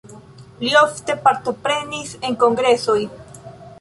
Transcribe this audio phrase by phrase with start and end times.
[0.61, 2.99] Li ofte partoprenis en kongresoj.